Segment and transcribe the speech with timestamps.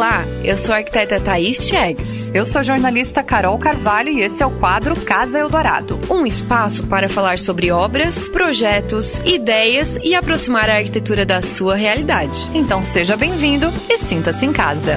[0.00, 2.30] Olá, eu sou a arquiteta Thaís Chegues.
[2.34, 6.00] Eu sou a jornalista Carol Carvalho e esse é o quadro Casa Eldorado.
[6.08, 12.48] Um espaço para falar sobre obras, projetos, ideias e aproximar a arquitetura da sua realidade.
[12.54, 14.96] Então seja bem-vindo e sinta-se em casa.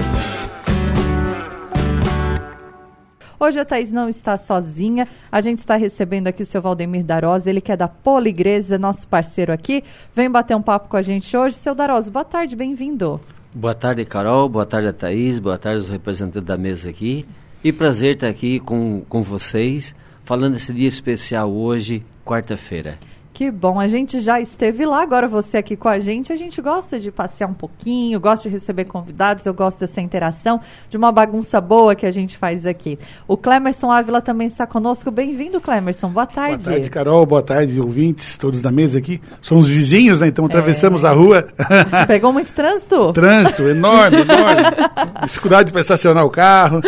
[3.38, 5.06] Hoje a Thaís não está sozinha.
[5.30, 9.06] A gente está recebendo aqui o seu Valdemir Darosa, ele que é da Poligresa, nosso
[9.10, 9.84] parceiro aqui.
[10.16, 11.58] Vem bater um papo com a gente hoje.
[11.58, 13.20] Seu Darosa, boa tarde, bem-vindo.
[13.56, 14.50] Boa tarde, Carol.
[14.50, 15.38] Boa tarde, Thaís.
[15.38, 17.24] Boa tarde, os representantes da mesa aqui.
[17.64, 22.98] E prazer estar aqui com, com vocês, falando esse dia especial hoje, quarta-feira.
[23.34, 26.32] Que bom, a gente já esteve lá, agora você aqui com a gente.
[26.32, 30.62] A gente gosta de passear um pouquinho, gosta de receber convidados, eu gosto dessa interação,
[30.88, 32.96] de uma bagunça boa que a gente faz aqui.
[33.28, 35.10] O Clemerson Ávila também está conosco.
[35.10, 36.10] Bem-vindo, Clemerson.
[36.10, 36.64] Boa tarde.
[36.64, 37.26] Boa tarde, Carol.
[37.26, 39.20] Boa tarde, ouvintes, todos da mesa aqui.
[39.42, 40.28] Somos vizinhos, né?
[40.28, 41.08] Então atravessamos é.
[41.08, 41.48] a rua.
[42.06, 43.14] Pegou muito trânsito?
[43.14, 44.62] Trânsito, enorme, enorme.
[45.26, 46.82] Dificuldade para estacionar o carro.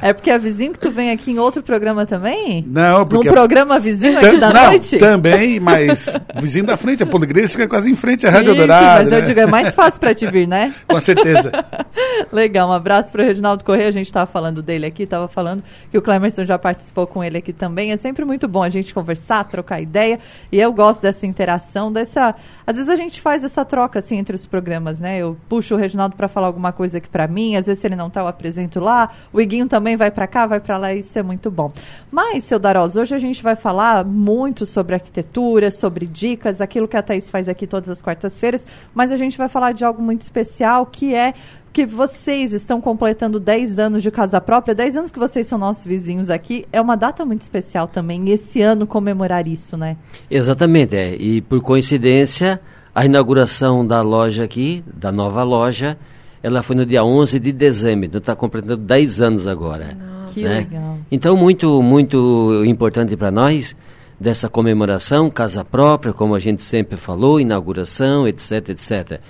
[0.00, 2.64] é porque é vizinho que tu vem aqui em outro programa também?
[2.66, 3.28] Não, porque...
[3.28, 4.96] Num programa vizinho aqui da não, noite?
[4.96, 9.00] também mas vizinho da frente, a Poligrês fica quase em frente à Rádio Dourada.
[9.00, 9.18] Mas né?
[9.18, 10.74] eu digo, é mais fácil para te vir, né?
[10.86, 11.50] Com certeza.
[12.30, 15.64] Legal, um abraço para o Reginaldo Corrêa, a gente estava falando dele aqui, estava falando
[15.90, 17.92] que o Clemerson já participou com ele aqui também.
[17.92, 20.20] É sempre muito bom a gente conversar, trocar ideia,
[20.52, 22.34] e eu gosto dessa interação, dessa...
[22.66, 25.18] Às vezes a gente faz essa troca, assim, entre os programas, né?
[25.18, 27.96] Eu puxo o Reginaldo para falar alguma coisa aqui para mim, às vezes se ele
[27.96, 31.18] não tá, eu apresento lá, o Iguinho também vai para cá, vai para lá, isso
[31.18, 31.72] é muito bom.
[32.10, 35.39] Mas, seu Daroz, hoje a gente vai falar muito sobre arquitetura,
[35.72, 39.48] sobre dicas, aquilo que a Thaís faz aqui todas as quartas-feiras, mas a gente vai
[39.48, 41.34] falar de algo muito especial que é
[41.72, 45.84] que vocês estão completando 10 anos de casa própria, 10 anos que vocês são nossos
[45.84, 49.96] vizinhos aqui, é uma data muito especial também, esse ano comemorar isso, né?
[50.30, 51.14] Exatamente, é.
[51.14, 52.60] E por coincidência,
[52.94, 55.96] a inauguração da loja aqui, da nova loja,
[56.42, 59.94] ela foi no dia 11 de dezembro, então está completando 10 anos agora.
[59.94, 60.34] Nossa.
[60.34, 60.58] Que né?
[60.58, 60.98] legal.
[61.10, 63.76] Então, muito, muito importante para nós,
[64.20, 69.20] dessa comemoração, casa própria, como a gente sempre falou, inauguração, etc, etc.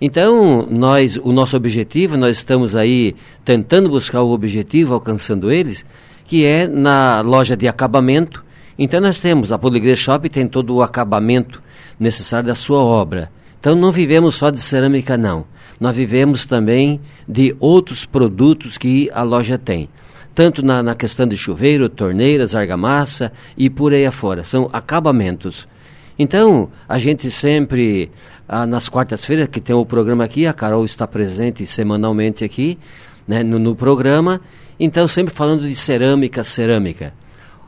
[0.00, 3.14] Então, nós, o nosso objetivo, nós estamos aí
[3.44, 5.86] tentando buscar o objetivo, alcançando eles,
[6.24, 8.44] que é na loja de acabamento.
[8.76, 11.62] Então, nós temos, a Poligre Shop tem todo o acabamento
[12.00, 13.30] necessário da sua obra.
[13.60, 15.46] Então, não vivemos só de cerâmica, não.
[15.78, 19.88] Nós vivemos também de outros produtos que a loja tem
[20.34, 24.44] tanto na, na questão de chuveiro, torneiras, argamassa e por aí afora.
[24.44, 25.68] São acabamentos.
[26.18, 28.10] Então, a gente sempre,
[28.48, 32.78] ah, nas quartas-feiras, que tem o programa aqui, a Carol está presente semanalmente aqui,
[33.26, 34.40] né, no, no programa,
[34.78, 37.14] então sempre falando de cerâmica, cerâmica.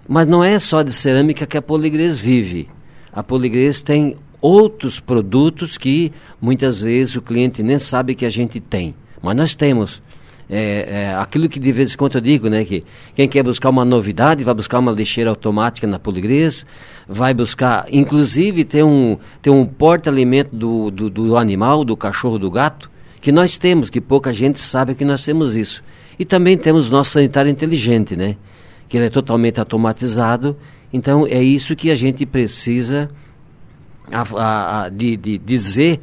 [0.06, 2.68] Mas não é só de cerâmica que a Poligrês vive.
[3.12, 8.60] A Poligrês tem outros produtos que muitas vezes o cliente nem sabe que a gente
[8.60, 8.94] tem.
[9.22, 10.02] Mas nós temos
[10.48, 12.84] é, é, aquilo que de vez em quando eu digo, né, que
[13.14, 16.66] quem quer buscar uma novidade vai buscar uma lixeira automática na Poligrês,
[17.08, 22.50] vai buscar, inclusive tem um, tem um porta-alimento do, do, do, animal, do cachorro, do
[22.50, 22.90] gato,
[23.20, 25.82] que nós temos, que pouca gente sabe que nós temos isso.
[26.18, 28.36] E também temos nosso sanitário inteligente, né,
[28.88, 30.56] que ele é totalmente automatizado,
[30.92, 33.10] então é isso que a gente precisa
[34.12, 36.00] a, a, a, de, de dizer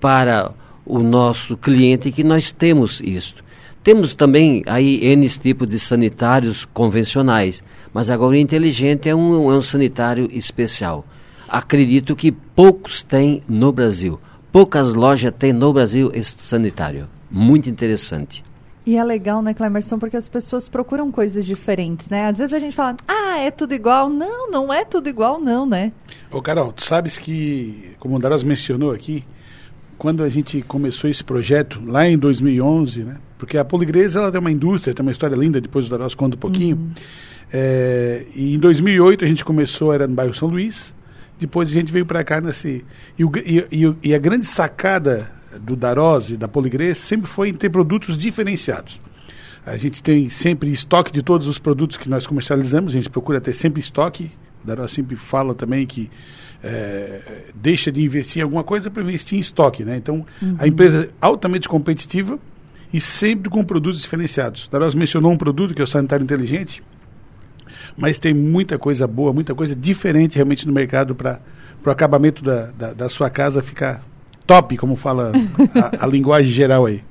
[0.00, 0.52] para
[0.84, 3.43] o nosso cliente que nós temos isso.
[3.84, 7.62] Temos também aí N tipos de sanitários convencionais,
[7.92, 11.04] mas agora o inteligente é um, é um sanitário especial.
[11.46, 14.18] Acredito que poucos têm no Brasil.
[14.50, 17.06] Poucas lojas têm no Brasil esse sanitário.
[17.30, 18.42] Muito interessante.
[18.86, 22.28] E é legal, né, Clemerson, porque as pessoas procuram coisas diferentes, né?
[22.28, 24.08] Às vezes a gente fala, ah, é tudo igual.
[24.08, 25.92] Não, não é tudo igual, não, né?
[26.30, 29.24] Ô, Carol, tu sabes que, como o Daras mencionou aqui,
[29.98, 33.16] quando a gente começou esse projeto, lá em 2011, né?
[33.44, 36.34] Porque a Poligresa ela tem uma indústria, tem uma história linda, depois o Daras conta
[36.34, 36.76] um pouquinho.
[36.76, 36.92] Uhum.
[37.52, 40.94] É, e em 2008 a gente começou, era no bairro São Luís.
[41.38, 42.82] Depois a gente veio para cá nesse.
[43.18, 47.68] E, o, e, e, a grande sacada do Darose, da Poligresa, sempre foi em ter
[47.68, 48.98] produtos diferenciados.
[49.66, 53.42] A gente tem sempre estoque de todos os produtos que nós comercializamos, a gente procura
[53.42, 54.30] ter sempre estoque.
[54.62, 56.10] O Darose sempre fala também que
[56.62, 57.20] é,
[57.54, 59.84] deixa de investir em alguma coisa para investir em estoque.
[59.84, 59.98] Né?
[59.98, 60.56] Então, uhum.
[60.58, 62.38] a empresa é altamente competitiva
[62.94, 64.68] e sempre com produtos diferenciados.
[64.68, 66.80] Daros mencionou um produto que é o sanitário inteligente,
[67.96, 71.40] mas tem muita coisa boa, muita coisa diferente realmente no mercado para
[71.84, 74.06] o acabamento da, da, da, sua casa ficar
[74.46, 75.32] top, como fala
[75.74, 77.02] a, a linguagem geral aí.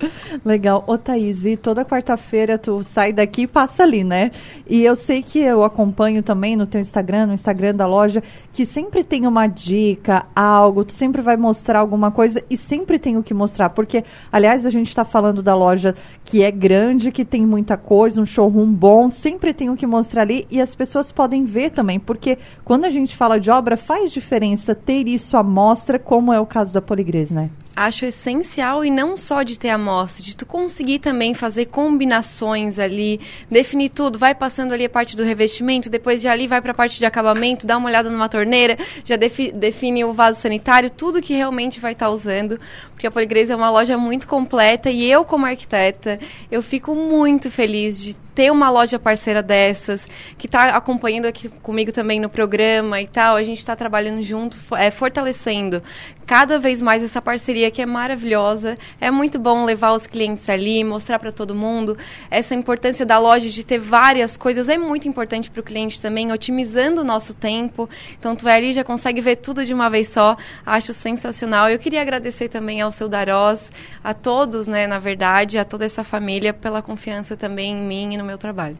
[0.43, 0.83] Legal.
[0.87, 4.31] Ô, Thaís, e toda quarta-feira tu sai daqui e passa ali, né?
[4.67, 8.21] E eu sei que eu acompanho também no teu Instagram, no Instagram da loja,
[8.51, 13.17] que sempre tem uma dica, algo, tu sempre vai mostrar alguma coisa e sempre tem
[13.17, 13.69] o que mostrar.
[13.69, 15.95] Porque, aliás, a gente está falando da loja
[16.25, 20.23] que é grande, que tem muita coisa, um showroom bom, sempre tem o que mostrar
[20.23, 21.99] ali e as pessoas podem ver também.
[21.99, 26.39] Porque quando a gente fala de obra, faz diferença ter isso à mostra, como é
[26.39, 27.49] o caso da Poligrês, né?
[27.75, 33.19] Acho essencial e não só de ter amostra, de tu conseguir também fazer combinações ali,
[33.49, 36.75] definir tudo, vai passando ali a parte do revestimento, depois de ali vai para a
[36.75, 41.21] parte de acabamento, dá uma olhada numa torneira, já defi define o vaso sanitário, tudo
[41.21, 42.59] que realmente vai estar tá usando,
[42.91, 46.19] porque a Poligrês é uma loja muito completa e eu como arquiteta,
[46.51, 51.91] eu fico muito feliz de ter uma loja parceira dessas, que está acompanhando aqui comigo
[51.91, 55.83] também no programa e tal, a gente está trabalhando junto, é, fortalecendo
[56.25, 58.77] cada vez mais essa parceria que é maravilhosa.
[58.99, 61.97] É muito bom levar os clientes ali, mostrar para todo mundo
[62.29, 66.31] essa importância da loja de ter várias coisas é muito importante para o cliente também,
[66.31, 67.89] otimizando o nosso tempo.
[68.19, 70.35] Então tu vai ali já consegue ver tudo de uma vez só.
[70.65, 71.69] Acho sensacional.
[71.69, 73.71] Eu queria agradecer também ao seu Darós,
[74.03, 78.17] a todos, né, na verdade, a toda essa família pela confiança também em mim e
[78.17, 78.77] no meu trabalho.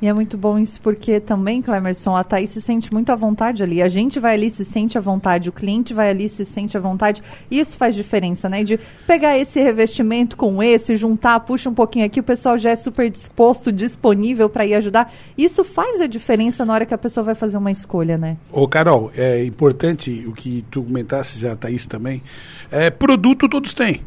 [0.00, 3.62] E é muito bom isso porque também, Clemerson, a Thaís se sente muito à vontade
[3.62, 3.80] ali.
[3.80, 6.80] A gente vai ali se sente à vontade, o cliente vai ali se sente à
[6.80, 7.22] vontade.
[7.50, 8.62] Isso faz diferença, né?
[8.62, 12.76] De pegar esse revestimento com esse, juntar, puxa um pouquinho aqui, o pessoal já é
[12.76, 15.12] super disposto, disponível para ir ajudar.
[15.36, 18.36] Isso faz a diferença na hora que a pessoa vai fazer uma escolha, né?
[18.52, 22.22] Ô, Carol, é importante o que tu comentaste, a Thaís também.
[22.70, 24.02] É, produto todos têm.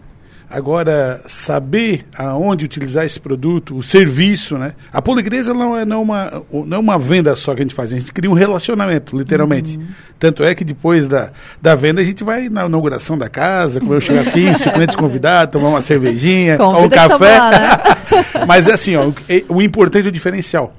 [0.50, 4.74] Agora, saber aonde utilizar esse produto, o serviço, né?
[4.92, 7.76] A poligresa não é, não, é uma, não é uma venda só que a gente
[7.76, 9.78] faz, a gente cria um relacionamento, literalmente.
[9.78, 9.86] Uhum.
[10.18, 11.32] Tanto é que depois da,
[11.62, 15.52] da venda a gente vai na inauguração da casa, comer um churrasquinho, se clientes convidados,
[15.52, 17.38] tomar uma cervejinha, ou um café.
[17.38, 18.46] Tomar, né?
[18.48, 19.14] Mas é assim, ó, o,
[19.50, 20.74] o importante é o diferencial.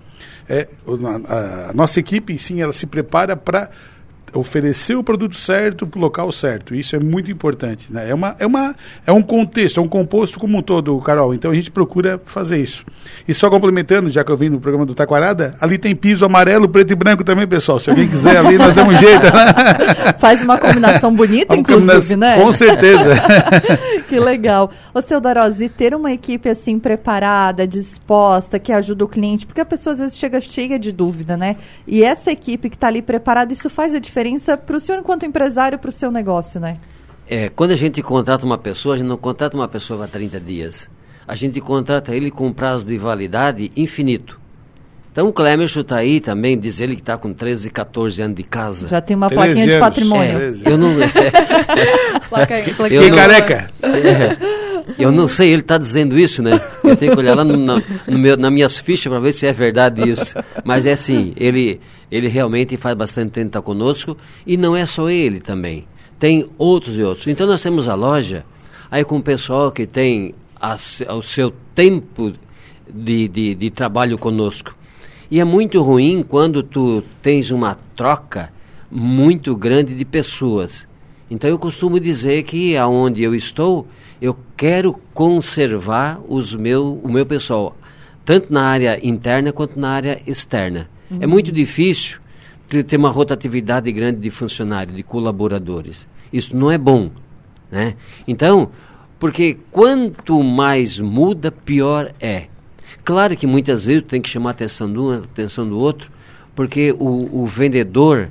[0.48, 0.66] É,
[1.28, 3.70] a, a nossa equipe, sim, ela se prepara para
[4.32, 6.74] oferecer o produto certo para o local certo.
[6.74, 7.92] Isso é muito importante.
[7.92, 8.10] Né?
[8.10, 8.74] É, uma, é, uma,
[9.06, 11.34] é um contexto, é um composto como um todo, Carol.
[11.34, 12.84] Então a gente procura fazer isso.
[13.26, 16.68] E só complementando, já que eu vim no programa do Taquarada, ali tem piso amarelo,
[16.68, 17.78] preto e branco também, pessoal.
[17.78, 19.24] Se alguém quiser ali, nós damos um jeito.
[19.24, 20.14] Né?
[20.18, 22.42] Faz uma combinação bonita, uma inclusive, combinação, né?
[22.42, 23.10] Com certeza.
[24.08, 24.70] que legal.
[24.94, 29.64] Ô, seu Darosi, ter uma equipe assim preparada, disposta, que ajuda o cliente, porque a
[29.64, 31.56] pessoa às vezes chega cheia de dúvida, né?
[31.86, 34.98] E essa equipe que está ali preparada, isso faz a diferença diferença para o senhor
[34.98, 36.76] enquanto empresário para o seu negócio, né?
[37.28, 40.40] É, quando a gente contrata uma pessoa, a gente não contrata uma pessoa para 30
[40.40, 40.90] dias.
[41.26, 44.38] A gente contrata ele com um prazo de validade infinito.
[45.12, 48.42] Então o Clemerson está aí também, diz ele que está com 13, 14 anos de
[48.42, 48.88] casa.
[48.88, 49.74] Já tem uma plaquinha anos.
[49.74, 50.38] de patrimônio.
[50.38, 50.90] É, eu não.
[52.28, 53.00] Placa, plaquinha.
[53.00, 53.70] Eu não, careca.
[53.82, 54.59] É,
[54.98, 56.60] eu não sei, ele está dizendo isso, né?
[56.82, 59.46] Eu tenho que olhar lá no, no, no meu, nas minhas fichas para ver se
[59.46, 60.34] é verdade isso.
[60.64, 61.80] Mas é assim, ele,
[62.10, 64.16] ele realmente faz bastante tempo estar conosco
[64.46, 65.86] e não é só ele também.
[66.18, 67.26] Tem outros e outros.
[67.26, 68.44] Então nós temos a loja
[68.90, 70.76] aí com o pessoal que tem a,
[71.14, 72.32] o seu tempo
[72.92, 74.76] de, de, de trabalho conosco.
[75.30, 78.52] E é muito ruim quando tu tens uma troca
[78.90, 80.88] muito grande de pessoas.
[81.30, 83.86] Então eu costumo dizer que aonde eu estou,
[84.20, 87.76] eu quero conservar os meu, o meu pessoal,
[88.24, 90.88] tanto na área interna quanto na área externa.
[91.10, 91.22] É uhum.
[91.22, 92.20] É muito difícil
[92.68, 96.06] ter uma rotatividade grande de funcionários, de colaboradores.
[96.32, 97.10] Isso não é bom,
[97.70, 97.96] né?
[98.28, 98.70] Então,
[99.18, 102.46] porque quanto mais muda, pior é.
[103.04, 106.12] Claro que muitas vezes tem que chamar a atenção de um, a atenção do outro,
[106.54, 108.30] porque o, o vendedor,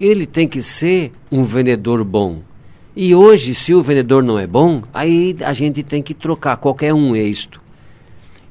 [0.00, 2.40] ele tem que ser um vendedor bom.
[2.96, 6.94] E hoje, se o vendedor não é bom, aí a gente tem que trocar, qualquer
[6.94, 7.60] um é isto.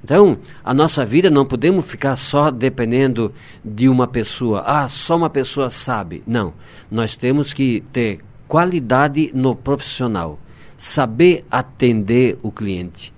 [0.03, 3.33] Então, a nossa vida não podemos ficar só dependendo
[3.63, 4.61] de uma pessoa.
[4.65, 6.21] Ah, só uma pessoa sabe.
[6.27, 6.53] Não.
[6.91, 10.37] Nós temos que ter qualidade no profissional,
[10.77, 13.13] saber atender o cliente,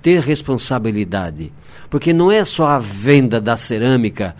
[0.00, 1.52] ter responsabilidade.
[1.90, 4.34] Porque não é só a venda da cerâmica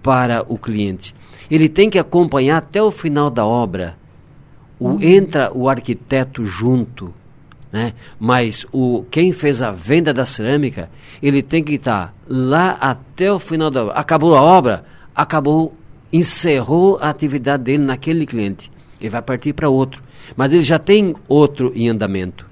[0.00, 1.16] para o cliente.
[1.50, 3.98] Ele tem que acompanhar até o final da obra
[4.80, 5.02] o, uhum.
[5.02, 7.14] Entra o arquiteto junto,
[7.70, 7.92] né?
[8.18, 10.90] mas o, quem fez a venda da cerâmica,
[11.22, 13.94] ele tem que estar lá até o final da obra.
[13.94, 14.84] Acabou a obra,
[15.14, 15.74] acabou,
[16.10, 18.72] encerrou a atividade dele naquele cliente.
[18.98, 20.02] Ele vai partir para outro.
[20.36, 22.49] Mas ele já tem outro em andamento.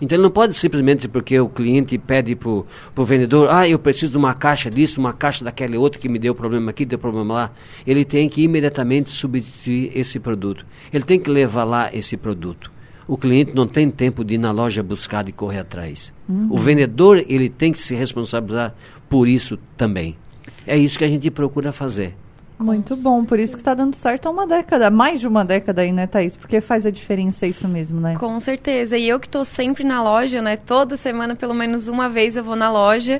[0.00, 4.12] Então ele não pode simplesmente porque o cliente pede para o vendedor, ah, eu preciso
[4.12, 7.34] de uma caixa disso, uma caixa daquele outro que me deu problema aqui, deu problema
[7.34, 7.52] lá.
[7.86, 10.64] Ele tem que imediatamente substituir esse produto.
[10.92, 12.72] Ele tem que levar lá esse produto.
[13.10, 16.12] o cliente não tem tempo de ir na loja buscar e correr atrás.
[16.48, 18.72] O vendedor ele tem que se responsabilizar
[19.08, 20.16] por isso também.
[20.64, 22.14] É isso que a gente procura fazer.
[22.60, 25.80] Muito bom, por isso que está dando certo há uma década, mais de uma década
[25.80, 26.36] aí, né, Thaís?
[26.36, 28.16] Porque faz a diferença isso mesmo, né?
[28.16, 28.98] Com certeza.
[28.98, 30.58] E eu que estou sempre na loja, né?
[30.58, 33.18] Toda semana, pelo menos uma vez, eu vou na loja.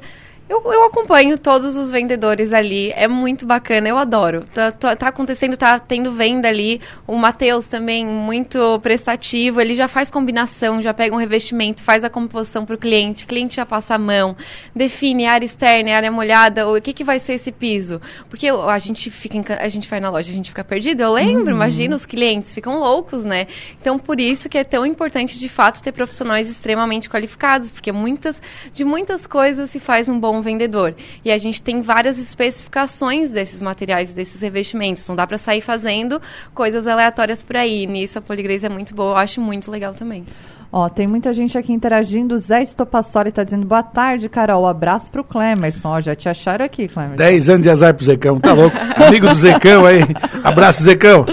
[0.50, 4.45] Eu, eu acompanho todos os vendedores ali, é muito bacana, eu adoro.
[4.52, 6.80] Tá, tá, tá acontecendo, tá tendo venda ali.
[7.07, 12.11] O Matheus também, muito prestativo, ele já faz combinação, já pega um revestimento, faz a
[12.11, 14.37] composição para o cliente, o cliente já passa a mão,
[14.75, 18.00] define área externa, área molhada, o que, que vai ser esse piso.
[18.28, 21.50] Porque a gente fica, a gente vai na loja, a gente fica perdido, eu lembro,
[21.50, 21.59] uhum.
[21.59, 23.47] imagina, os clientes ficam loucos, né?
[23.80, 28.42] Então, por isso que é tão importante, de fato, ter profissionais extremamente qualificados, porque muitas,
[28.75, 30.94] de muitas coisas se faz um bom vendedor.
[31.25, 35.06] E a gente tem várias especificações desses materiais, desses revestimentos.
[35.09, 36.20] Não dá para sair fazendo
[36.54, 37.87] coisas aleatórias por aí.
[37.87, 40.25] Nisso a Poligrês é muito boa, eu acho muito legal também.
[40.73, 42.35] Ó, tem muita gente aqui interagindo.
[42.35, 44.66] O Zé Estopassori tá dizendo boa tarde, Carol.
[44.66, 45.88] Abraço pro Clemerson.
[45.88, 47.16] Ó, já te acharam aqui, Clemerson.
[47.16, 48.76] 10 anos de azar pro Zecão, tá louco?
[48.97, 50.02] Amigo do Zecão aí.
[50.44, 51.26] Abraço, Zecão.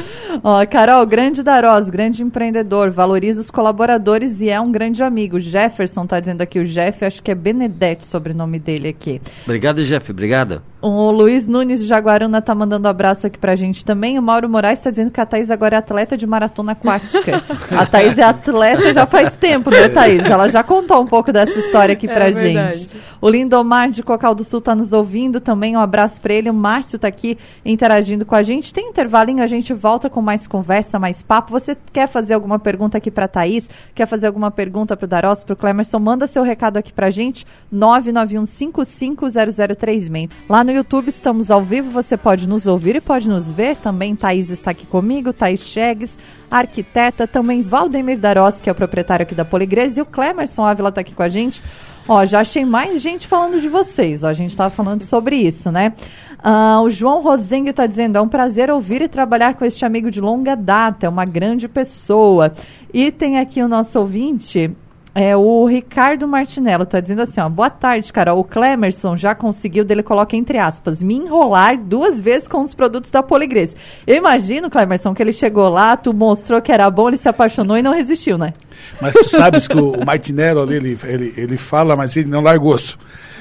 [0.43, 5.39] Ó, Carol, grande Darós, grande empreendedor, valoriza os colaboradores e é um grande amigo.
[5.39, 9.21] Jefferson tá dizendo aqui, o Jeff, acho que é Benedetti, sobrenome dele aqui.
[9.43, 10.61] Obrigado, Jeff, obrigado.
[10.79, 14.19] O Luiz Nunes de Jaguaruna tá mandando um abraço aqui pra gente também.
[14.19, 17.41] O Mauro Moraes tá dizendo que a Thaís agora é atleta de maratona aquática.
[17.75, 20.23] a Thaís é atleta já faz tempo, né, Thaís?
[20.25, 22.53] Ela já contou um pouco dessa história aqui pra é gente.
[22.53, 22.89] Verdade.
[23.19, 25.75] O Lindomar de Cocal do Sul tá nos ouvindo também.
[25.75, 26.49] Um abraço pra ele.
[26.49, 28.71] O Márcio tá aqui interagindo com a gente.
[28.71, 31.51] Tem intervalinho, a gente volta com mais conversa, mais papo.
[31.51, 33.67] Você quer fazer alguma pergunta aqui pra Thaís?
[33.95, 35.97] Quer fazer alguma pergunta pro Daros, pro Clemerson?
[35.97, 37.47] Manda seu recado aqui pra gente.
[37.71, 40.29] 991 550036.
[40.47, 43.77] Lá no YouTube estamos ao vivo, você pode nos ouvir e pode nos ver.
[43.77, 46.19] Também Thaís está aqui comigo, Thaís Chegues,
[46.51, 50.89] arquiteta, também Valdemir Daros, que é o proprietário aqui da Poligresa, e o Clemerson Ávila
[50.89, 51.63] está aqui com a gente.
[52.05, 55.71] Ó, já achei mais gente falando de vocês, ó, a gente estava falando sobre isso,
[55.71, 55.93] né?
[56.39, 60.11] Uh, o João Rosengue está dizendo, é um prazer ouvir e trabalhar com este amigo
[60.11, 62.51] de longa data, é uma grande pessoa.
[62.93, 64.75] E tem aqui o nosso ouvinte,
[65.19, 68.37] é, o Ricardo Martinello está dizendo assim, ó, boa tarde, Carol.
[68.37, 73.09] O Clemerson já conseguiu, dele coloca entre aspas, me enrolar duas vezes com os produtos
[73.09, 73.75] da Poligrês.
[74.05, 77.75] Eu imagino, Clemerson, que ele chegou lá, tu mostrou que era bom, ele se apaixonou
[77.75, 78.53] e não resistiu, né?
[79.01, 82.63] Mas tu sabes que o Martinello ali, ele, ele, ele fala, mas ele não larga
[82.63, 82.95] osso.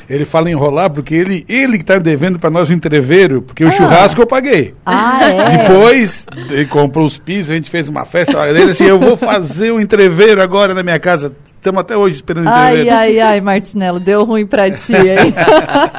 [0.09, 3.69] Ele fala enrolar porque ele ele que está devendo para nós o entreveiro, porque ah.
[3.69, 4.73] o churrasco eu paguei.
[4.87, 5.59] Ah, é?
[5.59, 8.49] Depois ele comprou os pisos, a gente fez uma festa.
[8.49, 11.33] Ele assim, eu vou fazer o entreveiro agora na minha casa.
[11.67, 12.91] Estamos até hoje esperando o entreveiro.
[12.95, 15.35] Ai, ai, ai, Martinello, deu ruim para ti, hein?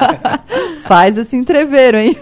[0.88, 2.16] Faz esse entreveiro, hein?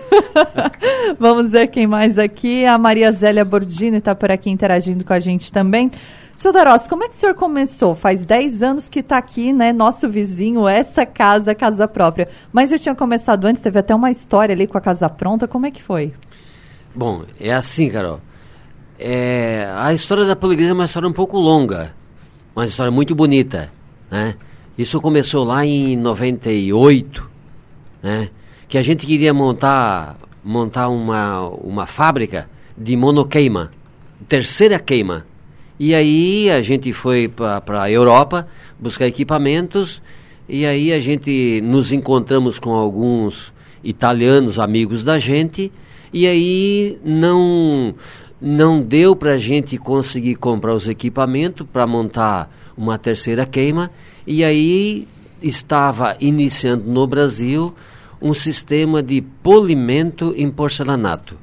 [1.17, 2.67] Vamos ver quem mais aqui.
[2.67, 5.93] A Maria Zélia Bordini está por aqui interagindo com a gente também.
[6.35, 7.95] Seu Darós, como é que o senhor começou?
[7.95, 9.73] Faz 10 anos que está aqui, né?
[9.73, 12.27] Nosso vizinho, essa casa, casa própria.
[12.53, 15.47] Mas já tinha começado antes, teve até uma história ali com a casa pronta.
[15.47, 16.13] Como é que foi?
[16.93, 18.19] Bom, é assim, Carol.
[18.99, 21.95] É, a história da poligresa é uma história um pouco longa,
[22.57, 23.71] uma história muito bonita,
[24.11, 24.35] né?
[24.79, 27.31] Isso começou lá em 98,
[28.03, 28.31] né?
[28.67, 32.49] Que a gente queria montar montar uma, uma fábrica
[32.79, 33.73] de monoqueima,
[34.27, 35.27] terceira queima.
[35.79, 38.49] E aí a gente foi para a Europa
[38.79, 40.01] buscar equipamentos
[40.49, 43.53] e aí a gente nos encontramos com alguns
[43.85, 45.71] italianos amigos da gente
[46.13, 47.93] e aí não
[48.41, 53.91] não deu para a gente conseguir comprar os equipamentos para montar uma terceira queima
[54.27, 55.09] e aí
[55.43, 57.75] estava iniciando no Brasil
[58.21, 61.37] um sistema de polimento em porcelanato,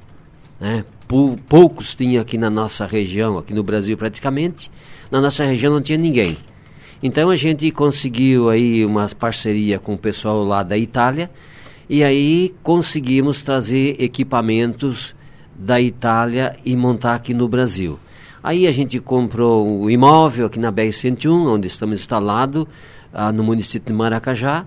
[0.60, 0.84] né?
[1.48, 4.72] poucos tinham aqui na nossa região, aqui no Brasil praticamente.
[5.12, 6.38] Na nossa região não tinha ninguém.
[7.02, 11.30] Então a gente conseguiu aí uma parceria com o pessoal lá da Itália
[11.90, 15.14] e aí conseguimos trazer equipamentos
[15.55, 18.00] da Itália e montar aqui no Brasil.
[18.43, 22.65] Aí a gente comprou o um imóvel aqui na BR-101, onde estamos instalados,
[23.13, 24.65] ah, no município de Maracajá.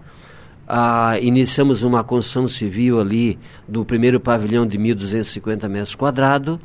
[0.67, 3.39] Ah, iniciamos uma construção civil ali
[3.69, 6.59] do primeiro pavilhão de 1.250 metros quadrados.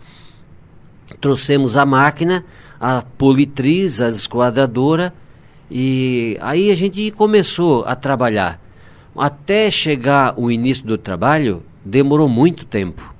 [1.20, 2.46] Trouxemos a máquina,
[2.80, 5.14] a politriz, a esquadradora,
[5.70, 8.60] e aí a gente começou a trabalhar.
[9.16, 13.14] Até chegar o início do trabalho, demorou muito tempo.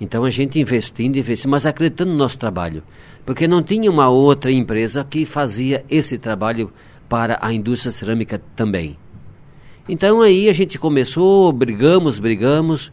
[0.00, 2.82] Então a gente investindo, investindo, mas acreditando no nosso trabalho.
[3.26, 6.72] Porque não tinha uma outra empresa que fazia esse trabalho
[7.08, 8.96] para a indústria cerâmica também.
[9.88, 12.90] Então aí a gente começou, brigamos, brigamos,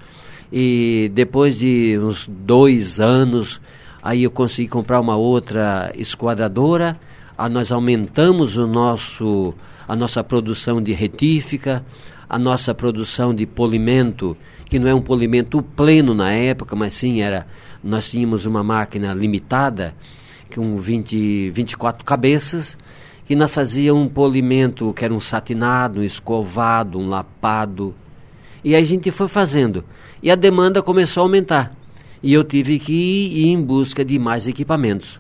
[0.51, 3.61] e depois de uns dois anos,
[4.01, 6.97] aí eu consegui comprar uma outra esquadradora,
[7.37, 9.53] a, nós aumentamos o nosso,
[9.87, 11.85] a nossa produção de retífica,
[12.27, 14.35] a nossa produção de polimento,
[14.69, 17.47] que não é um polimento pleno na época, mas sim era
[17.83, 19.95] nós tínhamos uma máquina limitada
[20.53, 22.77] com 20, 24 cabeças,
[23.25, 27.93] que nós fazíamos um polimento que era um satinado, um escovado, um lapado.
[28.63, 29.83] E a gente foi fazendo.
[30.21, 31.73] E a demanda começou a aumentar.
[32.23, 35.19] E eu tive que ir em busca de mais equipamentos.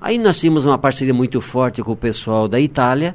[0.00, 3.14] Aí nós tínhamos uma parceria muito forte com o pessoal da Itália,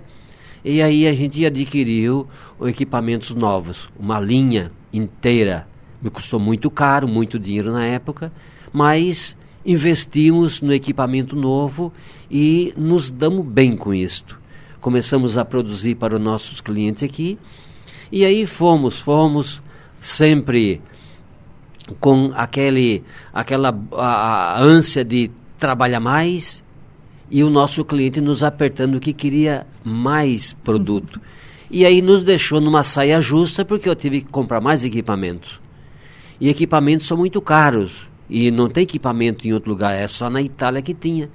[0.64, 2.28] e aí a gente adquiriu
[2.62, 5.68] equipamentos novos, uma linha inteira.
[6.02, 8.32] Me custou muito caro, muito dinheiro na época,
[8.72, 11.92] mas investimos no equipamento novo
[12.30, 14.40] e nos damos bem com isto.
[14.80, 17.38] Começamos a produzir para os nossos clientes aqui
[18.12, 19.62] e aí fomos, fomos
[20.00, 20.82] sempre
[22.00, 26.64] com aquele, aquela a, a ânsia de trabalhar mais
[27.30, 31.20] e o nosso cliente nos apertando que queria mais produto.
[31.70, 35.62] E aí nos deixou numa saia justa porque eu tive que comprar mais equipamentos.
[36.40, 38.08] E equipamentos são muito caros.
[38.30, 41.30] E não tem equipamento em outro lugar, é só na Itália que tinha.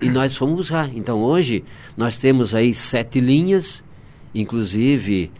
[0.00, 0.94] E nós fomos buscar.
[0.94, 1.64] Então hoje
[1.96, 3.82] nós temos aí sete linhas,
[4.34, 5.30] inclusive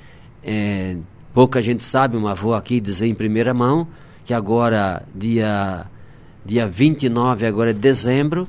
[0.43, 0.97] é,
[1.33, 3.87] pouca gente sabe, mas vou aqui dizer em primeira mão
[4.25, 5.87] que agora, dia,
[6.45, 8.49] dia 29 agora de dezembro,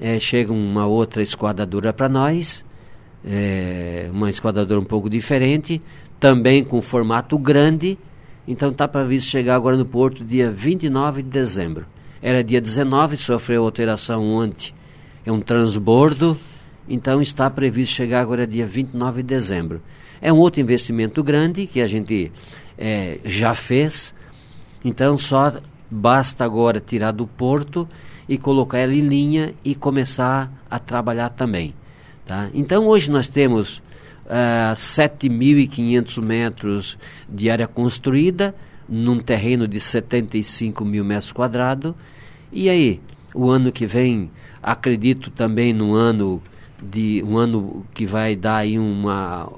[0.00, 2.64] é, chega uma outra esquadradora para nós,
[3.24, 5.80] é, uma esquadradora um pouco diferente,
[6.20, 7.98] também com formato grande,
[8.46, 11.86] então está previsto chegar agora no porto dia 29 de dezembro.
[12.22, 14.72] Era dia 19, sofreu alteração ontem,
[15.24, 16.38] é um transbordo,
[16.88, 19.82] então está previsto chegar agora dia 29 de dezembro.
[20.20, 22.32] É um outro investimento grande que a gente
[22.78, 24.14] é, já fez,
[24.84, 25.60] então só
[25.90, 27.88] basta agora tirar do porto
[28.28, 31.74] e colocar ela em linha e começar a trabalhar também.
[32.24, 32.50] Tá?
[32.52, 33.82] Então hoje nós temos
[34.26, 38.54] uh, 7.500 metros de área construída
[38.88, 41.94] num terreno de 75 mil metros quadrados.
[42.52, 43.00] E aí,
[43.34, 44.30] o ano que vem,
[44.62, 46.42] acredito também no ano
[46.82, 49.50] de um ano que vai dar aí uma,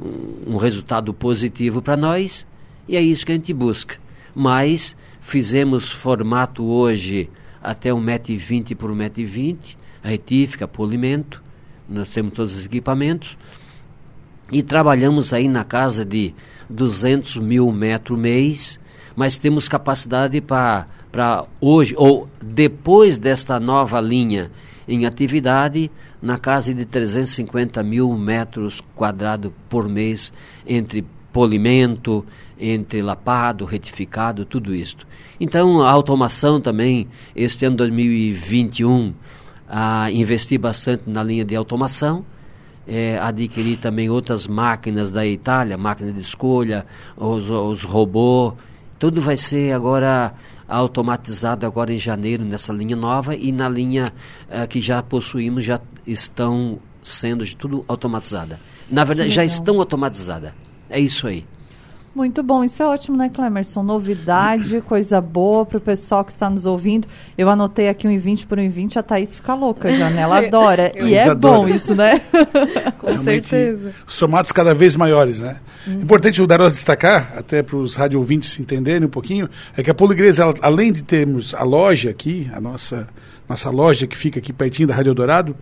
[0.00, 2.46] um, um resultado positivo para nós.
[2.88, 3.96] E é isso que a gente busca.
[4.34, 7.30] Mas fizemos formato hoje
[7.62, 11.42] até 1,20m por 1,20m, retífica, polimento,
[11.88, 13.38] nós temos todos os equipamentos.
[14.50, 16.34] E trabalhamos aí na casa de
[16.68, 18.80] 200 mil metros mês,
[19.14, 24.50] mas temos capacidade para hoje, ou depois desta nova linha
[24.86, 30.32] em atividade, na casa de 350 mil metros quadrados por mês,
[30.66, 32.24] entre polimento,
[32.58, 35.06] entre lapado, retificado, tudo isto.
[35.40, 39.12] Então, a automação também, este ano 2021,
[39.68, 42.24] a investir bastante na linha de automação,
[42.86, 46.84] é, adquirir também outras máquinas da Itália, máquina de escolha,
[47.16, 48.54] os, os robôs,
[48.98, 50.34] tudo vai ser agora
[50.68, 54.12] automatizado agora em janeiro nessa linha nova e na linha
[54.48, 58.58] uh, que já possuímos já estão sendo de tudo automatizada.
[58.90, 60.52] Na verdade, já estão automatizadas.
[60.92, 61.44] É isso aí.
[62.14, 63.82] Muito bom, isso é ótimo, né, Clemerson?
[63.82, 67.08] Novidade, coisa boa para o pessoal que está nos ouvindo.
[67.38, 70.20] Eu anotei aqui um 20 por um 20, a Thaís fica louca já, né?
[70.20, 70.92] Ela adora.
[70.94, 71.56] e é adora.
[71.56, 72.20] bom isso, né?
[73.00, 73.94] Com Realmente, certeza.
[74.06, 75.56] Os formatos cada vez maiores, né?
[75.88, 76.02] Hum.
[76.02, 79.94] Importante o Daros destacar, até para os rádio ouvintes entenderem um pouquinho, é que a
[79.94, 83.08] Poligresa, além de termos a loja aqui, a nossa,
[83.48, 85.56] nossa loja que fica aqui pertinho da Rádio Dourado,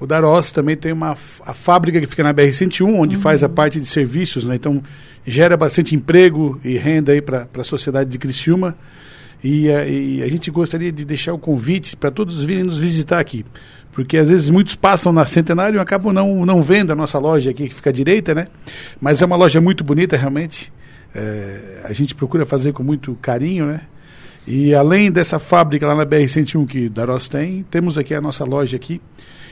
[0.00, 3.22] o Daros também tem uma a fábrica que fica na BR-101, onde uhum.
[3.22, 4.56] faz a parte de serviços, né?
[4.56, 4.82] Então,
[5.26, 8.76] gera bastante emprego e renda aí para a sociedade de Criciúma.
[9.42, 13.18] E a, e a gente gostaria de deixar o convite para todos virem nos visitar
[13.18, 13.44] aqui.
[13.92, 17.50] Porque às vezes muitos passam na Centenário e acabam não, não vendo a nossa loja
[17.50, 18.46] aqui, que fica à direita, né?
[19.00, 20.72] Mas é uma loja muito bonita, realmente.
[21.14, 23.82] É, a gente procura fazer com muito carinho, né?
[24.46, 28.76] E além dessa fábrica lá na BR-101 que Daros tem, temos aqui a nossa loja
[28.76, 29.00] aqui,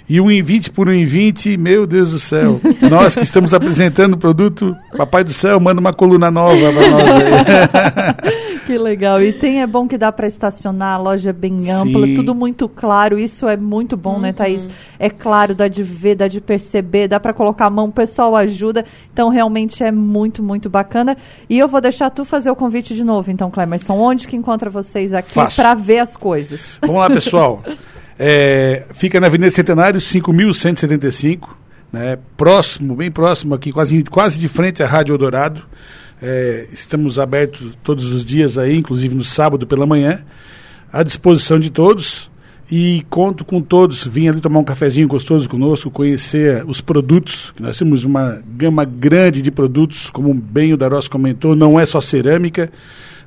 [0.09, 2.61] e um em 20 por um em 20, meu Deus do céu.
[2.91, 7.11] Nós que estamos apresentando o produto, Papai do Céu, manda uma coluna nova para nós
[7.11, 8.31] aí.
[8.71, 9.21] que legal.
[9.21, 12.15] E tem, é bom que dá para estacionar, a loja é bem ampla, Sim.
[12.15, 13.19] tudo muito claro.
[13.19, 14.21] Isso é muito bom, uhum.
[14.21, 14.69] né, Thaís?
[14.97, 18.37] É claro, dá de ver, dá de perceber, dá para colocar a mão, o pessoal
[18.37, 18.85] ajuda.
[19.13, 21.17] Então, realmente é muito, muito bacana.
[21.49, 23.95] E eu vou deixar tu fazer o convite de novo, então, Clemerson.
[23.95, 26.79] Onde que encontra vocês aqui para ver as coisas?
[26.81, 27.63] Vamos lá, pessoal.
[28.23, 31.49] É, fica na Avenida Centenário, 5.175,
[31.91, 35.63] né, próximo, bem próximo aqui, quase, quase de frente à Rádio Eldorado.
[36.23, 40.23] É, estamos abertos todos os dias aí, inclusive no sábado pela manhã,
[40.93, 42.31] à disposição de todos.
[42.73, 44.07] E conto com todos.
[44.07, 47.53] Vim ali tomar um cafezinho gostoso conosco, conhecer os produtos.
[47.59, 52.01] Nós temos uma gama grande de produtos, como bem o Darós comentou, não é só
[52.01, 52.71] cerâmica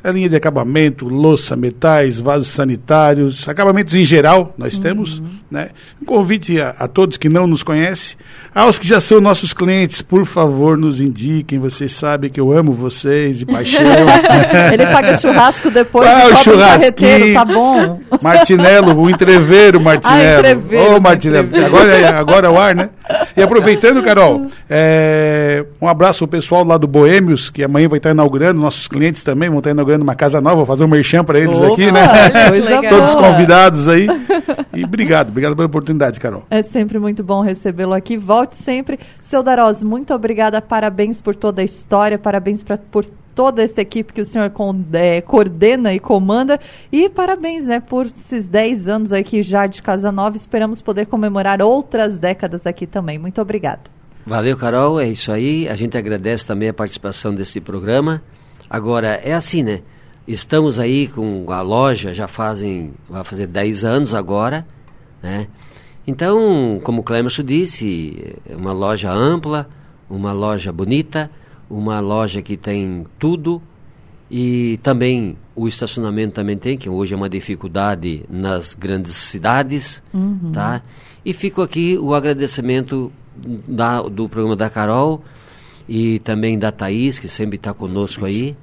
[0.03, 4.81] a linha de acabamento, louça, metais, vasos sanitários, acabamentos em geral, nós uhum.
[4.81, 5.23] temos.
[5.49, 5.69] Né?
[6.01, 8.17] Um convite a, a, todos que não nos conhecem,
[8.53, 11.57] aos que já são nossos clientes, por favor, nos indiquem.
[11.57, 13.81] Vocês sabem que eu amo vocês de paixão.
[14.73, 17.33] Ele paga churrasco depois ah, o churrasquinho.
[17.33, 18.01] tá bom.
[18.21, 20.13] Martinelo, o entreveiro Martinelo.
[20.13, 22.89] Ah, entreveiro, Ô, oh, Martinelo, agora, é, agora é o ar, né?
[23.35, 28.11] E aproveitando, Carol, é, um abraço ao pessoal lá do Boêmios, que amanhã vai estar
[28.11, 31.39] inaugurando, nossos clientes também vão estar inaugurando uma casa nova, vou fazer um merchan para
[31.39, 32.01] eles Opa, aqui, né?
[32.89, 34.07] Todos convidados aí.
[34.73, 36.43] E obrigado, obrigado pela oportunidade, Carol.
[36.49, 38.17] É sempre muito bom recebê-lo aqui.
[38.17, 38.99] Volte sempre.
[39.19, 44.13] Seu Daroz, muito obrigada, parabéns por toda a história, parabéns pra, por toda essa equipe
[44.13, 44.51] que o senhor
[44.93, 46.59] é, coordena e comanda.
[46.91, 50.35] E parabéns, né, por esses 10 anos aqui já de Casa Nova.
[50.35, 53.17] Esperamos poder comemorar outras décadas aqui também.
[53.17, 53.81] Muito obrigada.
[54.25, 54.99] Valeu, Carol.
[54.99, 55.67] É isso aí.
[55.67, 58.21] A gente agradece também a participação desse programa.
[58.69, 59.81] Agora, é assim, né?
[60.25, 64.65] Estamos aí com a loja, já fazem, vai fazer 10 anos agora,
[65.21, 65.47] né?
[66.07, 69.67] Então, como o Clemerson disse, é uma loja ampla,
[70.09, 71.29] uma loja bonita,
[71.69, 73.61] uma loja que tem tudo
[74.29, 80.51] e também o estacionamento também tem, que hoje é uma dificuldade nas grandes cidades, uhum.
[80.51, 80.81] tá?
[81.23, 83.11] E fico aqui o agradecimento
[83.67, 85.23] da, do programa da Carol,
[85.87, 88.55] e também da Thaís, que sempre está conosco aí,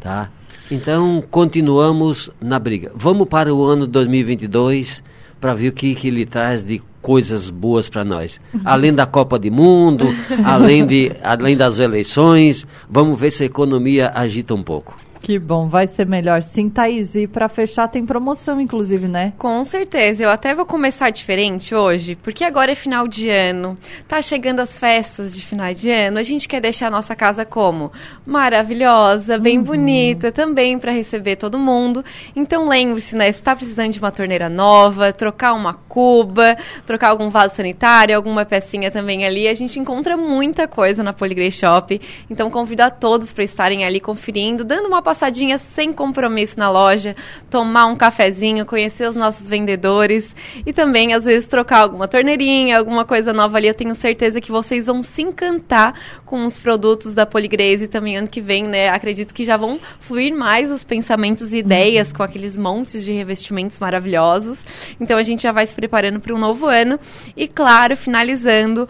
[0.00, 0.30] tá?
[0.70, 2.92] Então, continuamos na briga.
[2.94, 5.02] Vamos para o ano 2022
[5.40, 8.40] para ver o que, que ele traz de coisas boas para nós.
[8.64, 10.06] Além da Copa do Mundo,
[10.44, 14.96] além, de, além das eleições, vamos ver se a economia agita um pouco.
[15.26, 16.40] Que bom, vai ser melhor.
[16.40, 19.32] Sim, Thaís, e para fechar tem promoção, inclusive, né?
[19.36, 20.22] Com certeza.
[20.22, 23.76] Eu até vou começar diferente hoje, porque agora é final de ano.
[24.06, 26.20] Tá chegando as festas de final de ano.
[26.20, 27.90] A gente quer deixar a nossa casa como?
[28.24, 29.64] Maravilhosa, bem uhum.
[29.64, 32.04] bonita, também para receber todo mundo.
[32.36, 33.32] Então lembre-se, né?
[33.32, 38.44] Se tá precisando de uma torneira nova, trocar uma cuba, trocar algum vaso sanitário, alguma
[38.44, 42.00] pecinha também ali, a gente encontra muita coisa na Poligrey Shop.
[42.30, 47.16] Então convido a todos para estarem ali conferindo, dando uma passadinha sem compromisso na loja,
[47.48, 53.02] tomar um cafezinho, conhecer os nossos vendedores e também, às vezes, trocar alguma torneirinha, alguma
[53.06, 53.66] coisa nova ali.
[53.66, 55.94] Eu tenho certeza que vocês vão se encantar
[56.26, 58.90] com os produtos da Poligrese também ano que vem, né?
[58.90, 63.78] Acredito que já vão fluir mais os pensamentos e ideias com aqueles montes de revestimentos
[63.78, 64.58] maravilhosos.
[65.00, 67.00] Então a gente já vai se preparando para um novo ano
[67.34, 68.86] e claro, finalizando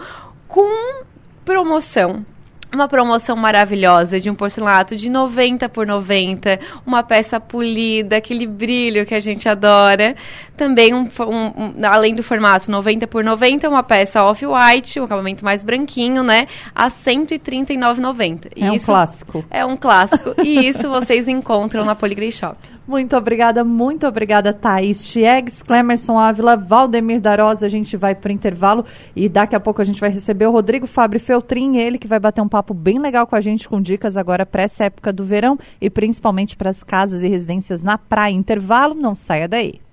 [0.49, 1.05] com
[1.45, 2.27] promoção
[2.73, 9.07] uma promoção maravilhosa de um porcelanato de 90 por 90, uma peça polida, aquele brilho
[9.07, 10.15] que a gente adora.
[10.57, 15.45] Também, um, um, um, além do formato 90 por 90, uma peça off-white, um acabamento
[15.45, 16.47] mais branquinho, né?
[16.75, 18.53] A R$ 139,90.
[18.57, 19.45] É um clássico.
[19.51, 20.35] É um clássico.
[20.43, 22.59] e isso vocês encontram na Poligrey Shop.
[22.87, 27.67] Muito obrigada, muito obrigada, Thaís Chiegs, Clemerson Ávila, Valdemir Darosa.
[27.67, 30.53] A gente vai para o intervalo e daqui a pouco a gente vai receber o
[30.53, 33.81] Rodrigo Fábio Feltrin, ele que vai bater um papo bem legal com a gente, com
[33.81, 37.99] dicas agora para essa época do verão e principalmente para as casas e residências na
[37.99, 38.33] praia.
[38.33, 39.86] Intervalo, não saia daí.